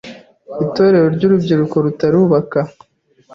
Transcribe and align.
Itorero 0.63 1.07
ry’urubyiruko 1.15 1.75
rutarubaka; 1.85 2.59